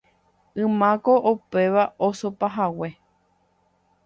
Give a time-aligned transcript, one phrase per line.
[0.61, 2.89] Ymáko upéva osopahague